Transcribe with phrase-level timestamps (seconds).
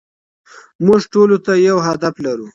[0.85, 2.47] موږ ټولو ته يو هدف لرو.